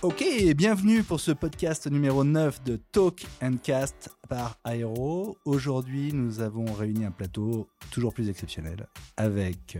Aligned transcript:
Ok, 0.00 0.24
bienvenue 0.54 1.02
pour 1.02 1.18
ce 1.18 1.32
podcast 1.32 1.88
numéro 1.88 2.22
9 2.22 2.62
de 2.62 2.76
Talk 2.76 3.26
and 3.42 3.56
Cast 3.60 4.10
par 4.28 4.56
Aero. 4.64 5.36
Aujourd'hui, 5.44 6.12
nous 6.12 6.38
avons 6.38 6.72
réuni 6.72 7.04
un 7.04 7.10
plateau 7.10 7.68
toujours 7.90 8.14
plus 8.14 8.28
exceptionnel 8.28 8.86
avec 9.16 9.76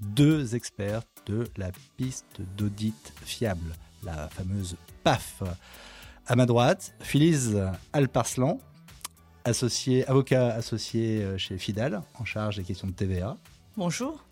deux 0.00 0.56
experts 0.56 1.02
de 1.26 1.44
la 1.56 1.70
piste 1.96 2.40
d'audit 2.56 3.12
fiable, 3.24 3.76
la 4.02 4.28
fameuse 4.30 4.76
PAF. 5.04 5.44
À 6.26 6.34
ma 6.34 6.44
droite, 6.44 6.96
Phyllis 6.98 7.54
Alparslan, 7.92 8.58
associé, 9.44 10.04
avocat 10.08 10.54
associé 10.54 11.38
chez 11.38 11.56
Fidal, 11.56 12.02
en 12.18 12.24
charge 12.24 12.56
des 12.56 12.64
questions 12.64 12.88
de 12.88 12.94
TVA. 12.94 13.38
Bonjour. 13.76 14.24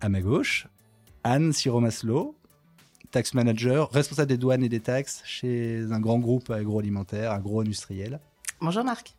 À 0.00 0.08
ma 0.08 0.20
gauche, 0.20 0.68
Anne 1.24 1.52
Siromaslo, 1.52 2.37
tax 3.10 3.34
manager, 3.34 3.90
responsable 3.90 4.28
des 4.28 4.36
douanes 4.36 4.62
et 4.62 4.68
des 4.68 4.80
taxes 4.80 5.22
chez 5.24 5.86
un 5.90 6.00
grand 6.00 6.18
groupe 6.18 6.50
agroalimentaire, 6.50 7.32
agro-industriel. 7.32 8.20
Bonjour 8.60 8.84
Marc. 8.84 9.16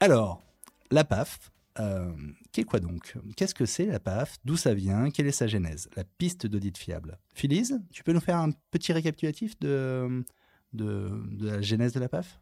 Alors, 0.00 0.42
la 0.90 1.04
PAF, 1.04 1.50
euh, 1.78 2.12
qu'est 2.52 2.64
quoi 2.64 2.80
donc? 2.80 3.16
Qu'est-ce 3.36 3.54
que 3.54 3.66
c'est 3.66 3.86
la 3.86 4.00
PAF? 4.00 4.38
D'où 4.44 4.56
ça 4.56 4.74
vient? 4.74 5.10
Quelle 5.10 5.26
est 5.26 5.32
sa 5.32 5.46
genèse? 5.46 5.88
La 5.96 6.04
piste 6.04 6.46
d'audit 6.46 6.76
fiable. 6.76 7.18
Phyllis, 7.34 7.72
tu 7.90 8.02
peux 8.02 8.12
nous 8.12 8.20
faire 8.20 8.38
un 8.38 8.50
petit 8.70 8.92
récapitulatif 8.92 9.58
de, 9.60 10.24
de, 10.72 11.10
de 11.32 11.48
la 11.48 11.60
genèse 11.60 11.92
de 11.92 12.00
la 12.00 12.08
PAF? 12.08 12.40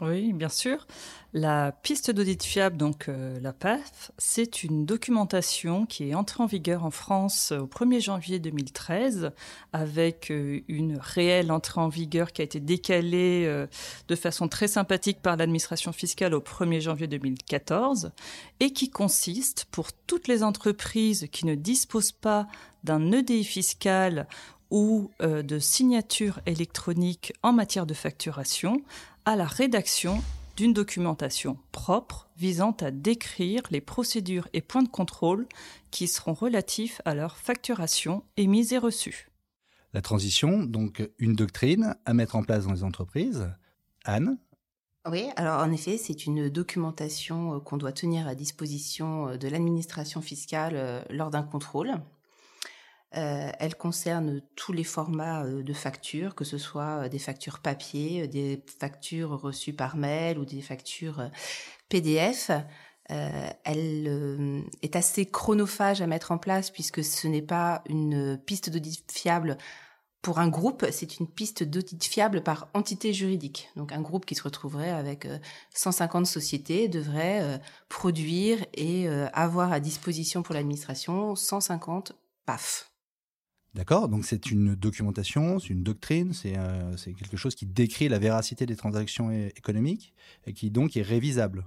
Oui, 0.00 0.32
bien 0.32 0.48
sûr. 0.48 0.86
La 1.32 1.72
piste 1.72 2.10
d'audit 2.10 2.42
fiable, 2.42 2.76
donc 2.76 3.08
euh, 3.08 3.38
la 3.40 3.52
PAF, 3.52 4.10
c'est 4.18 4.64
une 4.64 4.84
documentation 4.86 5.84
qui 5.84 6.08
est 6.08 6.14
entrée 6.14 6.42
en 6.42 6.46
vigueur 6.46 6.84
en 6.84 6.90
France 6.90 7.52
au 7.52 7.66
1er 7.66 8.00
janvier 8.00 8.38
2013, 8.38 9.30
avec 9.72 10.30
euh, 10.30 10.60
une 10.68 10.98
réelle 10.98 11.52
entrée 11.52 11.80
en 11.80 11.88
vigueur 11.88 12.32
qui 12.32 12.40
a 12.40 12.44
été 12.44 12.58
décalée 12.58 13.44
euh, 13.46 13.66
de 14.08 14.16
façon 14.16 14.48
très 14.48 14.68
sympathique 14.68 15.20
par 15.20 15.36
l'administration 15.36 15.92
fiscale 15.92 16.34
au 16.34 16.40
1er 16.40 16.80
janvier 16.80 17.06
2014, 17.06 18.10
et 18.58 18.72
qui 18.72 18.88
consiste 18.88 19.66
pour 19.70 19.92
toutes 19.92 20.26
les 20.26 20.42
entreprises 20.42 21.28
qui 21.30 21.44
ne 21.46 21.54
disposent 21.54 22.12
pas 22.12 22.48
d'un 22.84 23.12
EDI 23.12 23.44
fiscal 23.44 24.26
ou 24.70 25.10
de 25.20 25.58
signature 25.58 26.38
électronique 26.46 27.32
en 27.42 27.52
matière 27.52 27.86
de 27.86 27.94
facturation 27.94 28.84
à 29.30 29.36
la 29.36 29.46
rédaction 29.46 30.24
d'une 30.56 30.72
documentation 30.72 31.56
propre 31.70 32.28
visant 32.36 32.72
à 32.80 32.90
décrire 32.90 33.62
les 33.70 33.80
procédures 33.80 34.48
et 34.54 34.60
points 34.60 34.82
de 34.82 34.88
contrôle 34.88 35.46
qui 35.92 36.08
seront 36.08 36.32
relatifs 36.32 37.00
à 37.04 37.14
leur 37.14 37.36
facturation 37.36 38.24
émise 38.36 38.72
et 38.72 38.78
reçue. 38.78 39.30
La 39.92 40.02
transition, 40.02 40.64
donc 40.64 41.08
une 41.20 41.36
doctrine 41.36 41.94
à 42.06 42.12
mettre 42.12 42.34
en 42.34 42.42
place 42.42 42.66
dans 42.66 42.72
les 42.72 42.82
entreprises. 42.82 43.48
Anne? 44.04 44.36
Oui, 45.08 45.28
alors 45.36 45.62
en 45.62 45.70
effet, 45.70 45.96
c'est 45.96 46.26
une 46.26 46.48
documentation 46.48 47.54
euh, 47.54 47.60
qu'on 47.60 47.76
doit 47.76 47.92
tenir 47.92 48.26
à 48.26 48.34
disposition 48.34 49.28
euh, 49.28 49.36
de 49.36 49.46
l'administration 49.46 50.22
fiscale 50.22 50.72
euh, 50.74 51.02
lors 51.08 51.30
d'un 51.30 51.44
contrôle. 51.44 51.92
Euh, 53.16 53.50
elle 53.58 53.74
concerne 53.74 54.40
tous 54.54 54.72
les 54.72 54.84
formats 54.84 55.42
euh, 55.44 55.64
de 55.64 55.72
factures, 55.72 56.36
que 56.36 56.44
ce 56.44 56.58
soit 56.58 57.04
euh, 57.04 57.08
des 57.08 57.18
factures 57.18 57.58
papier, 57.58 58.28
des 58.28 58.62
factures 58.78 59.30
reçues 59.30 59.72
par 59.72 59.96
mail 59.96 60.38
ou 60.38 60.44
des 60.44 60.62
factures 60.62 61.28
PDF. 61.88 62.52
elle 63.08 64.64
est 64.82 64.94
assez 64.94 65.26
chronophage 65.26 66.00
à 66.00 66.06
mettre 66.06 66.30
en 66.30 66.38
place 66.38 66.70
puisque 66.70 67.02
ce 67.02 67.26
n'est 67.26 67.42
pas 67.42 67.82
une 67.88 68.38
piste 68.38 68.70
d'audit 68.70 69.10
fiable 69.10 69.58
pour 70.22 70.38
un 70.38 70.48
groupe, 70.48 70.86
c'est 70.92 71.18
une 71.18 71.26
piste 71.26 71.64
d'audit 71.64 72.04
fiable 72.04 72.42
par 72.42 72.68
entité 72.74 73.12
juridique. 73.12 73.70
Donc 73.74 73.90
un 73.90 74.02
groupe 74.02 74.26
qui 74.26 74.36
se 74.36 74.42
retrouverait 74.42 74.90
avec 74.90 75.26
150 75.74 76.26
sociétés 76.26 76.86
devrait 76.88 77.60
produire 77.88 78.64
et 78.74 79.08
avoir 79.32 79.72
à 79.72 79.80
disposition 79.80 80.42
pour 80.42 80.54
l'administration 80.54 81.34
150 81.34 82.12
PAF. 82.46 82.89
D'accord? 83.74 84.08
Donc 84.08 84.24
c'est 84.24 84.50
une 84.50 84.74
documentation, 84.74 85.60
c'est 85.60 85.68
une 85.68 85.84
doctrine, 85.84 86.32
euh, 86.44 86.96
c'est 86.96 87.12
quelque 87.12 87.36
chose 87.36 87.54
qui 87.54 87.66
décrit 87.66 88.08
la 88.08 88.18
véracité 88.18 88.66
des 88.66 88.74
transactions 88.74 89.30
économiques 89.30 90.12
et 90.46 90.52
qui 90.52 90.70
donc 90.70 90.96
est 90.96 91.02
révisable. 91.02 91.64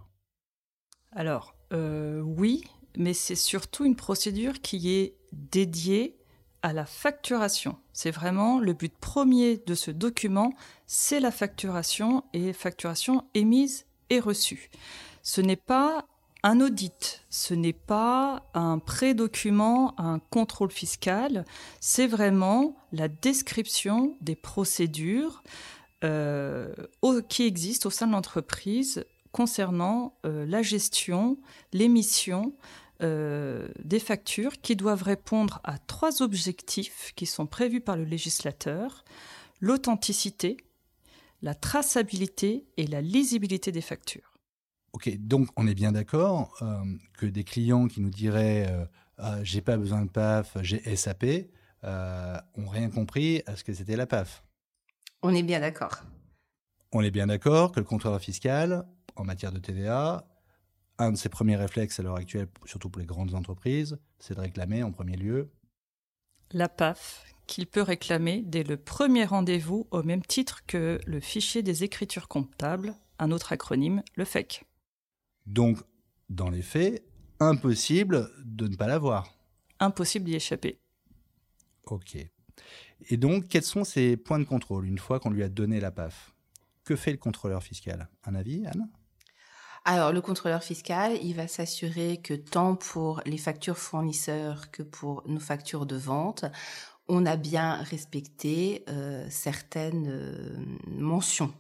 Alors 1.14 1.56
euh, 1.72 2.20
oui, 2.20 2.66
mais 2.98 3.14
c'est 3.14 3.36
surtout 3.36 3.86
une 3.86 3.96
procédure 3.96 4.60
qui 4.62 4.92
est 4.92 5.16
dédiée 5.32 6.18
à 6.62 6.74
la 6.74 6.86
facturation. 6.86 7.78
C'est 7.94 8.12
vraiment 8.12 8.60
le 8.60 8.74
but 8.74 8.94
premier 8.98 9.58
de 9.58 9.76
ce 9.76 9.92
document, 9.92 10.54
c'est 10.86 11.20
la 11.20 11.32
facturation 11.32 12.24
et 12.34 12.54
facturation 12.54 13.26
émise 13.34 13.86
et 14.10 14.20
reçue. 14.20 14.70
Ce 15.22 15.42
n'est 15.42 15.56
pas 15.56 16.06
un 16.44 16.60
audit, 16.60 17.26
ce 17.30 17.54
n'est 17.54 17.72
pas 17.74 18.50
un 18.54 18.78
pré-document, 18.78 19.98
un 19.98 20.20
contrôle 20.20 20.72
fiscal, 20.72 21.46
c'est 21.80 22.08
vraiment 22.08 22.76
la 22.92 23.08
description 23.08 24.18
des 24.20 24.36
procédures 24.36 25.42
euh, 26.04 26.74
qui 27.30 27.44
existent 27.44 27.88
au 27.88 27.92
sein 27.92 28.08
de 28.08 28.12
l'entreprise 28.12 29.06
concernant 29.32 30.18
euh, 30.26 30.46
la 30.46 30.62
gestion, 30.62 31.38
l'émission 31.72 32.54
euh, 33.02 33.70
des 33.84 34.00
factures 34.00 34.60
qui 34.62 34.76
doivent 34.76 35.04
répondre 35.04 35.62
à 35.64 35.78
trois 35.78 36.22
objectifs 36.22 37.14
qui 37.16 37.26
sont 37.26 37.48
prévus 37.48 37.82
par 37.82 37.96
le 37.96 38.04
législateur, 38.04 39.06
l'authenticité, 39.62 40.58
la 41.42 41.56
traçabilité 41.56 42.66
et 42.76 42.86
la 42.86 43.02
lisibilité 43.02 43.72
des 43.72 43.82
factures. 43.82 44.33
Ok, 44.94 45.10
donc 45.18 45.50
on 45.58 45.68
est 45.68 45.74
bien 45.74 45.92
d'accord 45.92 46.56
euh, 46.62 46.84
que 47.18 47.26
des 47.26 47.44
clients 47.44 47.88
qui 47.88 48.00
nous 48.00 48.10
diraient 48.10 48.68
euh, 48.70 48.86
ah, 49.18 49.44
j'ai 49.44 49.62
pas 49.62 49.78
besoin 49.78 50.04
de 50.04 50.10
PAF, 50.10 50.58
j'ai 50.62 50.96
SAP, 50.96 51.26
euh, 51.84 52.38
ont 52.56 52.68
rien 52.68 52.90
compris 52.90 53.42
à 53.46 53.56
ce 53.56 53.64
que 53.64 53.74
c'était 53.74 53.96
la 53.96 54.08
PAF. 54.08 54.44
On 55.22 55.34
est 55.34 55.44
bien 55.44 55.60
d'accord. 55.60 56.04
On 56.92 57.02
est 57.02 57.12
bien 57.12 57.28
d'accord 57.28 57.72
que 57.72 57.80
le 57.80 57.86
contrôleur 57.86 58.22
fiscal, 58.22 58.86
en 59.16 59.24
matière 59.24 59.52
de 59.52 59.60
TVA, 59.60 60.28
un 61.00 61.12
de 61.12 61.18
ses 61.18 61.30
premiers 61.30 61.56
réflexes 61.56 62.00
à 62.00 62.04
l'heure 62.04 62.18
actuelle, 62.18 62.48
surtout 62.66 62.90
pour 62.90 63.00
les 63.00 63.06
grandes 63.08 63.34
entreprises, 63.34 63.98
c'est 64.20 64.36
de 64.36 64.42
réclamer 64.42 64.84
en 64.84 64.92
premier 64.92 65.16
lieu 65.16 65.50
la 66.54 66.70
PAF 66.70 67.26
qu'il 67.48 67.68
peut 67.68 67.82
réclamer 67.82 68.42
dès 68.46 68.64
le 68.64 68.78
premier 68.78 69.26
rendez-vous 69.26 69.88
au 69.92 70.04
même 70.04 70.22
titre 70.22 70.66
que 70.66 71.00
le 71.06 71.20
fichier 71.20 71.62
des 71.62 71.84
écritures 71.84 72.28
comptables, 72.28 72.96
un 73.20 73.32
autre 73.32 73.52
acronyme, 73.52 74.02
le 74.16 74.24
FEC. 74.24 74.64
Donc, 75.46 75.78
dans 76.30 76.50
les 76.50 76.62
faits, 76.62 77.04
impossible 77.40 78.30
de 78.44 78.68
ne 78.68 78.76
pas 78.76 78.88
l'avoir. 78.88 79.38
Impossible 79.80 80.26
d'y 80.26 80.36
échapper. 80.36 80.80
Ok. 81.86 82.18
Et 83.10 83.18
donc, 83.18 83.48
quels 83.48 83.64
sont 83.64 83.84
ces 83.84 84.16
points 84.16 84.40
de 84.40 84.46
contrôle 84.46 84.88
une 84.88 84.98
fois 84.98 85.20
qu'on 85.20 85.30
lui 85.30 85.44
a 85.44 85.50
donné 85.50 85.80
la 85.80 85.92
PAF? 85.92 86.34
Que 86.86 86.96
fait 86.96 87.12
le 87.12 87.18
contrôleur 87.18 87.62
fiscal? 87.64 88.10
Un 88.24 88.36
avis, 88.36 88.66
Anne? 88.66 88.90
Alors, 89.86 90.14
le 90.14 90.22
contrôleur 90.22 90.64
fiscal, 90.64 91.18
il 91.22 91.36
va 91.36 91.48
s'assurer 91.50 92.22
que 92.22 92.34
tant 92.34 92.76
pour 92.76 93.22
les 93.26 93.38
factures 93.38 93.78
fournisseurs 93.78 94.72
que 94.72 94.82
pour 94.82 95.24
nos 95.28 95.42
factures 95.42 95.86
de 95.86 95.98
vente, 95.98 96.46
on 97.10 97.26
a 97.26 97.36
bien 97.36 97.76
respecté 97.84 98.86
euh, 98.88 99.28
certaines 99.30 100.08
euh, 100.08 100.56
mentions. 100.88 101.54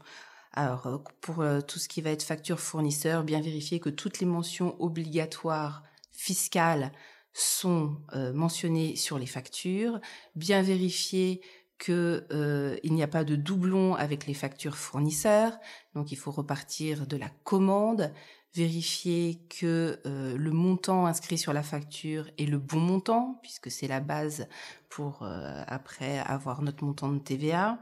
Alors, 0.54 0.86
euh, 0.86 0.98
pour 1.22 1.42
euh, 1.42 1.62
tout 1.62 1.80
ce 1.80 1.90
qui 1.90 2.02
va 2.02 2.12
être 2.12 2.24
facture 2.24 2.60
fournisseur, 2.60 3.24
bien 3.24 3.42
vérifier 3.42 3.80
que 3.80 3.90
toutes 3.90 4.20
les 4.20 4.28
mentions 4.28 4.76
obligatoires 4.80 5.84
fiscales 6.12 6.92
sont 7.34 7.98
euh, 8.14 8.32
mentionnées 8.34 8.96
sur 8.96 9.18
les 9.18 9.26
factures, 9.26 10.00
bien 10.36 10.62
vérifier 10.62 11.42
qu'il 11.80 12.78
n'y 12.84 13.04
a 13.04 13.08
pas 13.08 13.24
de 13.24 13.36
doublon 13.36 13.96
avec 13.96 14.28
les 14.28 14.36
factures 14.36 14.78
fournisseurs, 14.78 15.58
donc 15.96 16.12
il 16.12 16.18
faut 16.18 16.32
repartir 16.32 17.08
de 17.08 17.18
la 17.18 17.30
commande, 17.44 18.14
vérifier 18.54 19.42
que 19.50 20.00
le 20.06 20.52
montant 20.52 21.08
inscrit 21.08 21.40
sur 21.40 21.52
la 21.52 21.64
facture 21.64 22.30
est 22.38 22.46
le 22.46 22.60
bon 22.60 22.80
montant, 22.80 23.40
puisque 23.42 23.70
c'est 23.72 23.88
la 23.88 24.00
base 24.00 24.48
pour 24.88 25.28
après 25.68 26.20
avoir 26.20 26.62
notre 26.62 26.86
montant 26.86 27.12
de 27.12 27.18
TVA. 27.18 27.80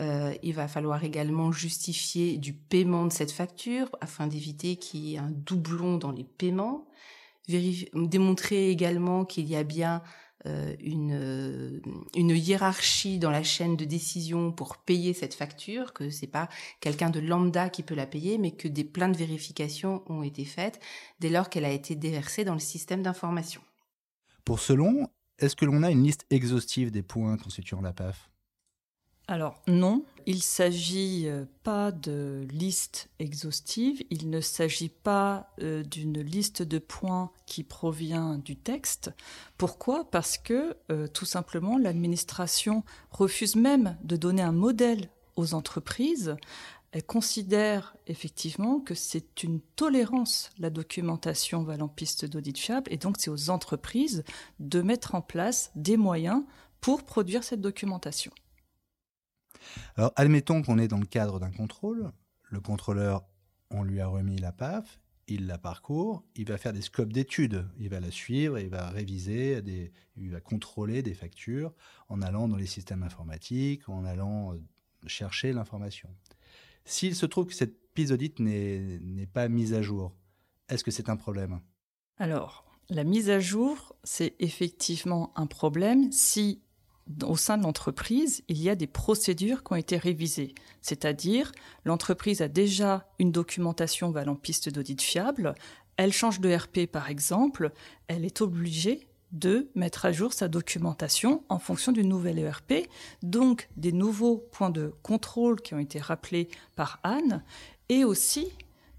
Euh, 0.00 0.34
il 0.42 0.54
va 0.54 0.66
falloir 0.66 1.04
également 1.04 1.52
justifier 1.52 2.38
du 2.38 2.54
paiement 2.54 3.06
de 3.06 3.12
cette 3.12 3.32
facture 3.32 3.90
afin 4.00 4.26
d'éviter 4.26 4.76
qu'il 4.76 5.00
y 5.00 5.14
ait 5.14 5.18
un 5.18 5.30
doublon 5.30 5.98
dans 5.98 6.10
les 6.10 6.24
paiements. 6.24 6.86
démontrer 7.48 8.70
également 8.70 9.24
qu'il 9.24 9.46
y 9.46 9.56
a 9.56 9.64
bien 9.64 10.02
euh, 10.46 10.74
une, 10.80 11.82
une 12.16 12.30
hiérarchie 12.30 13.18
dans 13.18 13.30
la 13.30 13.42
chaîne 13.42 13.76
de 13.76 13.84
décision 13.84 14.52
pour 14.52 14.78
payer 14.78 15.12
cette 15.12 15.34
facture, 15.34 15.92
que 15.92 16.08
c'est 16.08 16.26
pas 16.26 16.48
quelqu'un 16.80 17.10
de 17.10 17.20
lambda 17.20 17.68
qui 17.68 17.82
peut 17.82 17.94
la 17.94 18.06
payer, 18.06 18.38
mais 18.38 18.52
que 18.52 18.68
des 18.68 18.84
plein 18.84 19.10
de 19.10 19.16
vérifications 19.18 20.02
ont 20.06 20.22
été 20.22 20.46
faites 20.46 20.80
dès 21.18 21.28
lors 21.28 21.50
qu'elle 21.50 21.66
a 21.66 21.72
été 21.72 21.94
déversée 21.94 22.44
dans 22.44 22.54
le 22.54 22.60
système 22.60 23.02
d'information. 23.02 23.60
Pour 24.46 24.60
ce 24.60 24.72
long, 24.72 25.08
est-ce 25.38 25.56
que 25.56 25.66
l'on 25.66 25.82
a 25.82 25.90
une 25.90 26.04
liste 26.04 26.24
exhaustive 26.30 26.90
des 26.90 27.02
points 27.02 27.36
constituant 27.36 27.82
la 27.82 27.92
PAF 27.92 28.29
alors 29.30 29.62
non, 29.68 30.04
il 30.26 30.42
s'agit 30.42 31.28
euh, 31.28 31.44
pas 31.62 31.92
de 31.92 32.44
liste 32.50 33.10
exhaustive, 33.20 34.02
il 34.10 34.28
ne 34.28 34.40
s'agit 34.40 34.88
pas 34.88 35.52
euh, 35.62 35.84
d'une 35.84 36.20
liste 36.20 36.64
de 36.64 36.80
points 36.80 37.30
qui 37.46 37.62
provient 37.62 38.38
du 38.38 38.56
texte. 38.56 39.12
Pourquoi? 39.56 40.10
Parce 40.10 40.36
que 40.36 40.76
euh, 40.90 41.06
tout 41.06 41.26
simplement 41.26 41.78
l'administration 41.78 42.82
refuse 43.12 43.54
même 43.54 43.96
de 44.02 44.16
donner 44.16 44.42
un 44.42 44.50
modèle 44.50 45.10
aux 45.36 45.54
entreprises. 45.54 46.34
Elle 46.90 47.04
considère 47.04 47.94
effectivement 48.08 48.80
que 48.80 48.96
c'est 48.96 49.44
une 49.44 49.60
tolérance, 49.76 50.50
la 50.58 50.70
documentation 50.70 51.62
valant 51.62 51.86
piste 51.86 52.24
d'audit 52.24 52.58
fiable, 52.58 52.92
et 52.92 52.96
donc 52.96 53.14
c'est 53.20 53.30
aux 53.30 53.48
entreprises 53.48 54.24
de 54.58 54.82
mettre 54.82 55.14
en 55.14 55.22
place 55.22 55.70
des 55.76 55.96
moyens 55.96 56.42
pour 56.80 57.04
produire 57.04 57.44
cette 57.44 57.60
documentation. 57.60 58.32
Alors, 59.96 60.12
admettons 60.16 60.62
qu'on 60.62 60.78
est 60.78 60.88
dans 60.88 60.98
le 60.98 61.06
cadre 61.06 61.40
d'un 61.40 61.50
contrôle. 61.50 62.12
Le 62.44 62.60
contrôleur, 62.60 63.24
on 63.70 63.82
lui 63.82 64.00
a 64.00 64.06
remis 64.06 64.38
la 64.38 64.52
PAF, 64.52 65.00
il 65.28 65.46
la 65.46 65.58
parcourt, 65.58 66.24
il 66.34 66.46
va 66.46 66.58
faire 66.58 66.72
des 66.72 66.82
scopes 66.82 67.12
d'études, 67.12 67.68
il 67.78 67.88
va 67.88 68.00
la 68.00 68.10
suivre, 68.10 68.58
il 68.58 68.68
va 68.68 68.90
réviser, 68.90 69.62
il 70.16 70.30
va 70.30 70.40
contrôler 70.40 71.02
des 71.02 71.14
factures 71.14 71.72
en 72.08 72.20
allant 72.20 72.48
dans 72.48 72.56
les 72.56 72.66
systèmes 72.66 73.02
informatiques, 73.02 73.88
en 73.88 74.04
allant 74.04 74.52
euh, 74.52 74.56
chercher 75.06 75.52
l'information. 75.52 76.08
S'il 76.84 77.14
se 77.14 77.26
trouve 77.26 77.46
que 77.46 77.54
cette 77.54 77.92
piste 77.94 78.12
n'est 78.40 79.28
pas 79.32 79.48
mise 79.48 79.74
à 79.74 79.82
jour, 79.82 80.16
est-ce 80.68 80.82
que 80.82 80.90
c'est 80.90 81.08
un 81.08 81.16
problème? 81.16 81.60
Alors, 82.18 82.64
la 82.88 83.04
mise 83.04 83.30
à 83.30 83.38
jour, 83.38 83.94
c'est 84.02 84.34
effectivement 84.40 85.32
un 85.36 85.46
problème 85.46 86.10
si 86.10 86.62
au 87.24 87.36
sein 87.36 87.58
de 87.58 87.62
l'entreprise, 87.62 88.42
il 88.48 88.62
y 88.62 88.68
a 88.70 88.74
des 88.74 88.86
procédures 88.86 89.64
qui 89.64 89.72
ont 89.72 89.76
été 89.76 89.96
révisées. 89.96 90.54
C'est-à-dire, 90.82 91.52
l'entreprise 91.84 92.42
a 92.42 92.48
déjà 92.48 93.08
une 93.18 93.32
documentation 93.32 94.10
valant 94.10 94.36
piste 94.36 94.68
d'audit 94.68 95.00
fiable, 95.00 95.54
elle 95.96 96.12
change 96.12 96.40
de 96.40 96.54
RP 96.54 96.86
par 96.90 97.10
exemple, 97.10 97.72
elle 98.08 98.24
est 98.24 98.40
obligée 98.40 99.06
de 99.32 99.70
mettre 99.74 100.06
à 100.06 100.12
jour 100.12 100.32
sa 100.32 100.48
documentation 100.48 101.44
en 101.48 101.58
fonction 101.58 101.92
du 101.92 102.04
nouvel 102.04 102.38
ERP, 102.38 102.88
donc 103.22 103.68
des 103.76 103.92
nouveaux 103.92 104.38
points 104.38 104.70
de 104.70 104.92
contrôle 105.02 105.60
qui 105.60 105.74
ont 105.74 105.78
été 105.78 106.00
rappelés 106.00 106.48
par 106.74 107.00
Anne, 107.02 107.44
et 107.88 108.04
aussi 108.04 108.50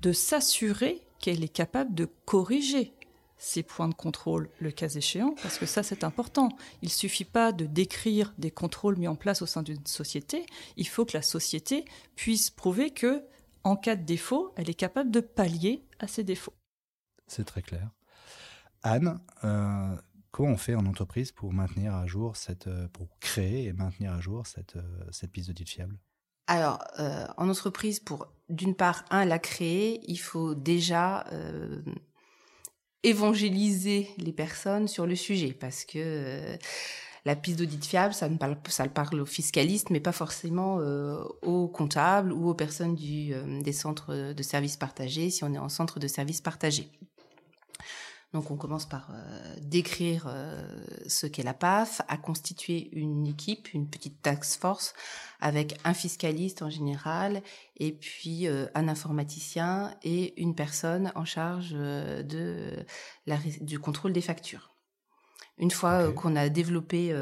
de 0.01 0.13
s'assurer 0.13 1.01
qu'elle 1.19 1.43
est 1.43 1.53
capable 1.53 1.93
de 1.93 2.07
corriger 2.25 2.93
ces 3.41 3.63
points 3.63 3.87
de 3.87 3.95
contrôle 3.95 4.49
le 4.59 4.69
cas 4.69 4.87
échéant, 4.87 5.33
parce 5.41 5.57
que 5.57 5.65
ça 5.65 5.81
c'est 5.81 6.03
important. 6.03 6.49
Il 6.83 6.85
ne 6.85 6.91
suffit 6.91 7.25
pas 7.25 7.51
de 7.51 7.65
décrire 7.65 8.35
des 8.37 8.51
contrôles 8.51 8.97
mis 8.97 9.07
en 9.07 9.15
place 9.15 9.41
au 9.41 9.47
sein 9.47 9.63
d'une 9.63 9.83
société, 9.87 10.45
il 10.77 10.87
faut 10.87 11.05
que 11.05 11.17
la 11.17 11.23
société 11.23 11.85
puisse 12.15 12.51
prouver 12.51 12.91
que, 12.91 13.25
en 13.63 13.75
cas 13.75 13.95
de 13.95 14.03
défaut, 14.03 14.53
elle 14.57 14.69
est 14.69 14.75
capable 14.75 15.09
de 15.09 15.21
pallier 15.21 15.83
à 15.99 16.07
ces 16.07 16.23
défauts. 16.23 16.53
C'est 17.25 17.45
très 17.45 17.63
clair. 17.63 17.89
Anne, 18.83 19.19
euh, 19.43 19.95
comment 20.29 20.49
on 20.49 20.57
fait 20.57 20.75
en 20.75 20.85
entreprise 20.85 21.31
pour 21.31 21.51
maintenir 21.51 21.95
à 21.95 22.05
jour 22.05 22.37
cette, 22.37 22.67
euh, 22.67 22.87
pour 22.89 23.07
créer 23.19 23.65
et 23.65 23.73
maintenir 23.73 24.13
à 24.13 24.21
jour 24.21 24.45
cette, 24.45 24.75
euh, 24.75 25.07
cette 25.09 25.31
piste 25.31 25.47
d'audit 25.47 25.67
fiable? 25.67 25.97
Alors, 26.45 26.83
en 27.37 27.47
entreprise, 27.47 28.01
pour 28.01 28.27
d'une 28.49 28.75
part, 28.75 29.05
un, 29.09 29.23
la 29.23 29.39
créer, 29.39 30.01
il 30.11 30.17
faut 30.17 30.53
déjà 30.53 31.23
évangéliser 33.03 34.09
les 34.17 34.31
personnes 34.31 34.87
sur 34.87 35.05
le 35.05 35.15
sujet 35.15 35.53
parce 35.53 35.85
que 35.85 35.97
euh, 35.97 36.57
la 37.25 37.35
piste 37.35 37.59
d'audit 37.59 37.83
fiable, 37.83 38.13
ça, 38.13 38.29
ne 38.29 38.37
parle, 38.37 38.57
ça 38.67 38.87
parle 38.87 39.21
aux 39.21 39.25
fiscalistes, 39.25 39.89
mais 39.89 39.99
pas 39.99 40.11
forcément 40.11 40.79
euh, 40.79 41.23
aux 41.41 41.67
comptables 41.67 42.33
ou 42.33 42.49
aux 42.49 42.53
personnes 42.53 42.95
du, 42.95 43.33
euh, 43.33 43.61
des 43.61 43.73
centres 43.73 44.33
de 44.33 44.43
services 44.43 44.77
partagés, 44.77 45.29
si 45.29 45.43
on 45.43 45.53
est 45.53 45.59
en 45.59 45.69
centre 45.69 45.99
de 45.99 46.07
services 46.07 46.41
partagés. 46.41 46.89
Donc 48.33 48.49
on 48.49 48.55
commence 48.55 48.85
par 48.85 49.09
euh, 49.11 49.55
décrire 49.61 50.25
euh, 50.27 50.61
ce 51.05 51.27
qu'est 51.27 51.43
la 51.43 51.53
PAF, 51.53 52.01
à 52.07 52.15
constituer 52.15 52.89
une 52.93 53.27
équipe, 53.27 53.73
une 53.73 53.89
petite 53.89 54.21
task 54.21 54.59
force 54.59 54.93
avec 55.41 55.77
un 55.83 55.93
fiscaliste 55.93 56.61
en 56.61 56.69
général 56.69 57.41
et 57.77 57.91
puis 57.91 58.47
euh, 58.47 58.67
un 58.73 58.87
informaticien 58.87 59.93
et 60.03 60.39
une 60.41 60.55
personne 60.55 61.11
en 61.15 61.25
charge 61.25 61.71
de 61.71 62.85
la, 63.25 63.37
du 63.59 63.79
contrôle 63.79 64.13
des 64.13 64.21
factures. 64.21 64.71
Une 65.57 65.71
fois 65.71 66.11
qu'on 66.13 66.35
a 66.37 66.49
développé 66.49 67.13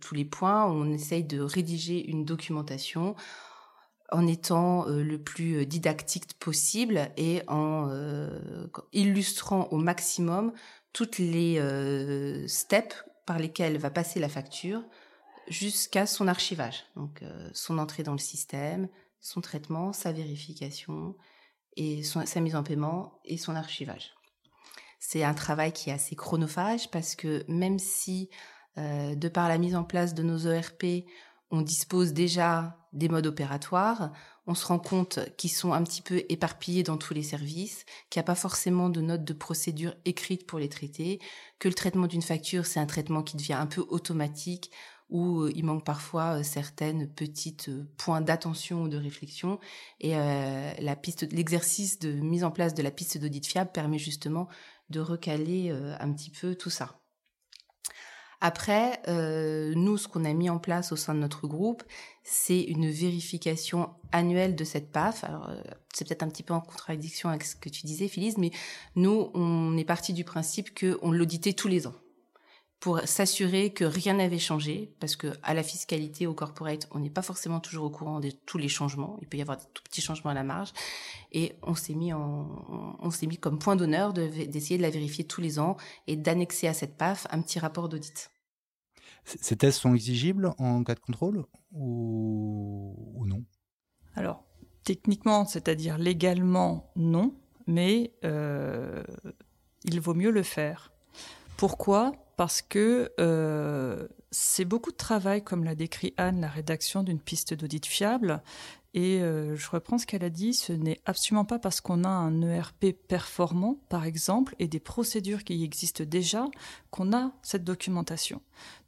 tous 0.00 0.14
les 0.14 0.24
points, 0.24 0.64
on 0.66 0.92
essaye 0.92 1.22
de 1.22 1.40
rédiger 1.40 2.04
une 2.08 2.24
documentation 2.24 3.14
en 4.12 4.26
étant 4.26 4.88
euh, 4.88 5.02
le 5.02 5.20
plus 5.20 5.56
euh, 5.56 5.66
didactique 5.66 6.38
possible 6.38 7.10
et 7.16 7.42
en 7.48 7.88
euh, 7.90 8.38
illustrant 8.92 9.68
au 9.70 9.76
maximum 9.76 10.52
toutes 10.92 11.18
les 11.18 11.58
steps 12.48 13.04
par 13.26 13.38
lesquels 13.38 13.76
va 13.76 13.90
passer 13.90 14.18
la 14.18 14.30
facture 14.30 14.82
jusqu'à 15.46 16.06
son 16.06 16.26
archivage. 16.26 16.86
Donc 16.96 17.22
son 17.52 17.76
entrée 17.76 18.02
dans 18.02 18.12
le 18.12 18.18
système, 18.18 18.88
son 19.20 19.42
traitement, 19.42 19.92
sa 19.92 20.10
vérification 20.12 21.14
et 21.76 22.02
sa 22.02 22.40
mise 22.40 22.56
en 22.56 22.62
paiement 22.62 23.20
et 23.26 23.36
son 23.36 23.54
archivage. 23.54 24.14
C'est 24.98 25.22
un 25.22 25.34
travail 25.34 25.72
qui 25.72 25.90
est 25.90 25.92
assez 25.92 26.16
chronophage 26.16 26.90
parce 26.90 27.14
que 27.14 27.44
même 27.46 27.78
si 27.78 28.30
de 28.78 29.28
par 29.28 29.50
la 29.50 29.58
mise 29.58 29.76
en 29.76 29.84
place 29.84 30.14
de 30.14 30.22
nos 30.22 30.46
ERP, 30.46 31.04
on 31.50 31.62
dispose 31.62 32.12
déjà 32.12 32.76
des 32.92 33.08
modes 33.08 33.26
opératoires, 33.26 34.12
on 34.46 34.54
se 34.54 34.66
rend 34.66 34.78
compte 34.78 35.18
qu'ils 35.36 35.50
sont 35.50 35.72
un 35.72 35.82
petit 35.82 36.02
peu 36.02 36.22
éparpillés 36.28 36.82
dans 36.82 36.96
tous 36.96 37.14
les 37.14 37.22
services, 37.22 37.84
qu'il 38.10 38.20
n'y 38.20 38.24
a 38.24 38.26
pas 38.26 38.34
forcément 38.34 38.88
de 38.88 39.00
notes 39.00 39.24
de 39.24 39.32
procédure 39.32 39.94
écrites 40.04 40.46
pour 40.46 40.58
les 40.58 40.68
traiter, 40.68 41.20
que 41.58 41.68
le 41.68 41.74
traitement 41.74 42.06
d'une 42.06 42.22
facture, 42.22 42.66
c'est 42.66 42.80
un 42.80 42.86
traitement 42.86 43.22
qui 43.22 43.36
devient 43.36 43.54
un 43.54 43.66
peu 43.66 43.84
automatique, 43.88 44.70
où 45.08 45.42
euh, 45.42 45.52
il 45.54 45.64
manque 45.64 45.84
parfois 45.84 46.38
euh, 46.38 46.42
certaines 46.42 47.08
petites 47.08 47.68
euh, 47.68 47.88
points 47.96 48.20
d'attention 48.20 48.82
ou 48.82 48.88
de 48.88 48.96
réflexion. 48.96 49.60
Et 50.00 50.12
la 50.12 50.96
piste, 50.96 51.30
l'exercice 51.32 51.98
de 51.98 52.12
mise 52.12 52.44
en 52.44 52.50
place 52.50 52.74
de 52.74 52.82
la 52.82 52.90
piste 52.90 53.18
d'audit 53.18 53.46
fiable 53.46 53.70
permet 53.72 53.98
justement 53.98 54.48
de 54.90 55.00
recaler 55.00 55.70
un 55.98 56.12
petit 56.12 56.30
peu 56.30 56.54
tout 56.54 56.70
ça. 56.70 57.00
Après, 58.40 59.00
euh, 59.08 59.72
nous, 59.74 59.96
ce 59.96 60.08
qu'on 60.08 60.24
a 60.24 60.32
mis 60.32 60.50
en 60.50 60.58
place 60.58 60.92
au 60.92 60.96
sein 60.96 61.14
de 61.14 61.20
notre 61.20 61.46
groupe, 61.46 61.82
c'est 62.22 62.60
une 62.60 62.90
vérification 62.90 63.90
annuelle 64.12 64.54
de 64.54 64.64
cette 64.64 64.92
PAF. 64.92 65.24
Alors, 65.24 65.48
euh, 65.48 65.60
c'est 65.94 66.06
peut-être 66.06 66.22
un 66.22 66.28
petit 66.28 66.42
peu 66.42 66.52
en 66.52 66.60
contradiction 66.60 67.30
avec 67.30 67.44
ce 67.44 67.56
que 67.56 67.68
tu 67.68 67.86
disais, 67.86 68.08
Phyllis, 68.08 68.34
mais 68.36 68.50
nous, 68.94 69.30
on 69.34 69.76
est 69.76 69.84
parti 69.84 70.12
du 70.12 70.24
principe 70.24 70.78
qu'on 70.78 71.10
l'auditait 71.10 71.54
tous 71.54 71.68
les 71.68 71.86
ans 71.86 71.94
pour 72.80 73.00
s'assurer 73.00 73.72
que 73.72 73.84
rien 73.84 74.14
n'avait 74.14 74.38
changé, 74.38 74.94
parce 75.00 75.16
que 75.16 75.28
à 75.42 75.54
la 75.54 75.62
fiscalité, 75.62 76.26
au 76.26 76.34
corporate, 76.34 76.86
on 76.92 76.98
n'est 76.98 77.10
pas 77.10 77.22
forcément 77.22 77.58
toujours 77.58 77.86
au 77.86 77.90
courant 77.90 78.20
de 78.20 78.30
tous 78.30 78.58
les 78.58 78.68
changements. 78.68 79.16
Il 79.22 79.28
peut 79.28 79.38
y 79.38 79.42
avoir 79.42 79.56
des 79.56 79.64
tout 79.72 79.82
petits 79.82 80.02
changements 80.02 80.30
à 80.30 80.34
la 80.34 80.44
marge, 80.44 80.72
et 81.32 81.56
on 81.62 81.74
s'est 81.74 81.94
mis 81.94 82.12
on 82.12 83.10
s'est 83.10 83.26
mis 83.26 83.38
comme 83.38 83.58
point 83.58 83.76
d'honneur 83.76 84.12
d'essayer 84.12 84.76
de 84.76 84.82
la 84.82 84.90
vérifier 84.90 85.24
tous 85.24 85.40
les 85.40 85.58
ans 85.58 85.76
et 86.06 86.16
d'annexer 86.16 86.68
à 86.68 86.74
cette 86.74 86.96
PAF 86.96 87.26
un 87.30 87.40
petit 87.40 87.58
rapport 87.58 87.88
d'audit. 87.88 88.30
Ces 89.26 89.56
tests 89.56 89.80
sont 89.80 89.94
exigibles 89.94 90.52
en 90.58 90.84
cas 90.84 90.94
de 90.94 91.00
contrôle 91.00 91.44
ou, 91.72 93.24
non? 93.26 93.42
Alors, 94.14 94.44
techniquement, 94.84 95.44
c'est-à-dire 95.44 95.98
légalement, 95.98 96.92
non, 96.94 97.34
mais 97.66 98.12
euh, 98.24 99.02
il 99.84 100.00
vaut 100.00 100.14
mieux 100.14 100.30
le 100.30 100.44
faire. 100.44 100.92
Pourquoi? 101.56 102.12
Parce 102.36 102.62
que 102.62 103.12
euh, 103.18 104.06
c'est 104.30 104.64
beaucoup 104.64 104.92
de 104.92 104.96
travail, 104.96 105.42
comme 105.42 105.64
l'a 105.64 105.74
décrit 105.74 106.14
Anne, 106.16 106.40
la 106.40 106.48
rédaction 106.48 107.02
d'une 107.02 107.20
piste 107.20 107.52
d'audit 107.52 107.84
fiable. 107.84 108.42
Et 108.96 109.20
euh, 109.20 109.54
je 109.56 109.68
reprends 109.68 109.98
ce 109.98 110.06
qu'elle 110.06 110.24
a 110.24 110.30
dit, 110.30 110.54
ce 110.54 110.72
n'est 110.72 111.02
absolument 111.04 111.44
pas 111.44 111.58
parce 111.58 111.82
qu'on 111.82 112.02
a 112.02 112.08
un 112.08 112.40
ERP 112.40 112.92
performant, 113.06 113.76
par 113.90 114.06
exemple, 114.06 114.56
et 114.58 114.68
des 114.68 114.80
procédures 114.80 115.44
qui 115.44 115.62
existent 115.62 116.02
déjà, 116.02 116.46
qu'on 116.90 117.12
a 117.12 117.32
cette 117.42 117.62
documentation. 117.62 118.40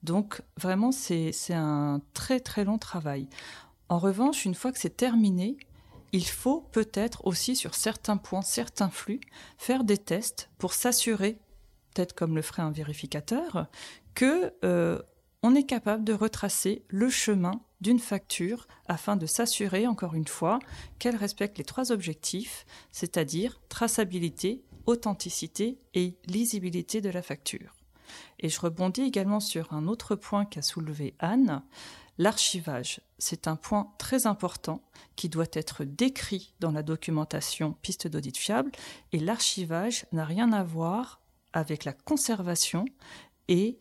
Donc 0.03 0.41
vraiment, 0.57 0.93
c'est 0.93 1.35
un 1.53 2.01
très 2.15 2.41
très 2.41 2.65
long 2.65 2.79
travail. 2.79 3.29
En 3.91 3.99
revanche, 3.99 4.47
une 4.47 4.55
fois 4.55 4.73
que 4.73 4.79
c'est 4.79 4.97
terminé, 4.97 5.59
il 6.13 6.27
faut 6.27 6.63
peut-être 6.73 7.27
aussi 7.27 7.55
sur 7.55 7.75
certains 7.75 8.17
points, 8.17 8.41
certains 8.41 8.89
flux, 8.89 9.21
faire 9.59 9.85
des 9.85 9.99
tests 9.99 10.49
pour 10.57 10.73
s'assurer, 10.73 11.39
peut-être 11.93 12.15
comme 12.15 12.35
le 12.35 12.41
ferait 12.41 12.63
un 12.63 12.71
vérificateur, 12.71 13.67
que 14.15 14.55
euh, 14.65 15.03
on 15.43 15.55
est 15.55 15.67
capable 15.67 16.05
de 16.05 16.13
retracer 16.13 16.83
le 16.89 17.09
chemin 17.11 17.61
d'une 17.81 18.01
facture 18.01 18.67
afin 18.87 19.17
de 19.17 19.27
s'assurer, 19.27 19.87
encore 19.87 20.15
une 20.15 20.27
fois, 20.27 20.59
qu'elle 20.99 21.17
respecte 21.17 21.59
les 21.59 21.65
trois 21.65 21.93
objectifs, 21.93 22.67
c'est-à-dire 22.91 23.61
traçabilité, 23.69 24.65
authenticité 24.87 25.79
et 25.95 26.17
lisibilité 26.27 27.01
de 27.01 27.11
la 27.11 27.23
facture. 27.23 27.77
Et 28.41 28.49
je 28.49 28.61
rebondis 28.61 29.03
également 29.03 29.41
sur 29.41 29.73
un 29.73 29.87
autre 29.87 30.17
point 30.17 30.45
qu'a 30.45 30.63
soulevé 30.63 31.15
Anne. 31.19 31.63
L'archivage, 32.17 33.01
c'est 33.19 33.47
un 33.47 33.55
point 33.55 33.93
très 33.99 34.27
important 34.27 34.83
qui 35.15 35.29
doit 35.29 35.47
être 35.53 35.85
décrit 35.85 36.55
dans 36.59 36.73
la 36.73 36.83
documentation 36.83 37.77
piste 37.83 38.09
d'audit 38.09 38.37
fiable 38.37 38.73
et 39.13 39.19
l'archivage 39.21 40.07
n'a 40.11 40.25
rien 40.25 40.53
à 40.53 40.65
voir 40.65 41.21
avec 41.53 41.85
la 41.85 41.93
conservation 41.93 42.87
et 43.47 43.79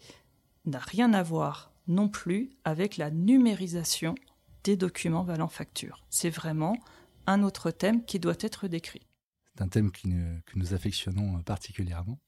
n'a 0.67 0.79
rien 0.79 1.13
à 1.13 1.24
voir 1.24 1.71
non 1.88 2.09
plus 2.09 2.50
avec 2.63 2.97
la 2.97 3.12
numérisation 3.12 4.15
des 4.63 4.75
documents 4.75 5.24
valant 5.24 5.47
facture. 5.47 6.05
C'est 6.09 6.29
vraiment 6.29 6.77
un 7.25 7.43
autre 7.43 7.71
thème 7.71 8.03
qui 8.03 8.19
doit 8.19 8.36
être 8.39 8.67
décrit. 8.67 9.07
C'est 9.55 9.63
un 9.63 9.67
thème 9.67 9.91
que 9.91 10.07
nous 10.55 10.74
affectionnons 10.74 11.41
particulièrement. 11.41 12.19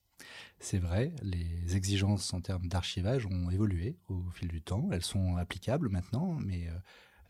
C'est 0.59 0.79
vrai, 0.79 1.13
les 1.21 1.75
exigences 1.75 2.33
en 2.33 2.41
termes 2.41 2.67
d'archivage 2.67 3.25
ont 3.25 3.49
évolué 3.49 3.97
au 4.07 4.29
fil 4.31 4.47
du 4.49 4.61
temps. 4.61 4.89
Elles 4.91 5.03
sont 5.03 5.37
applicables 5.37 5.89
maintenant, 5.89 6.37
mais 6.39 6.67
euh, 6.67 6.73